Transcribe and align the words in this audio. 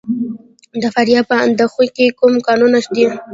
د 0.81 0.83
فاریاب 0.93 1.25
په 1.31 1.35
اندخوی 1.45 1.87
کې 1.95 2.15
کوم 2.19 2.33
کانونه 2.47 2.77
دي؟ 2.95 3.05